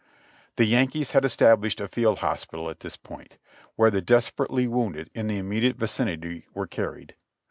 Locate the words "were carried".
6.55-7.13